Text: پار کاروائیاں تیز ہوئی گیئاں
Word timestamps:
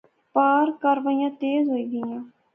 پار 0.33 0.65
کاروائیاں 0.81 1.31
تیز 1.41 1.63
ہوئی 1.71 1.85
گیئاں 1.91 2.19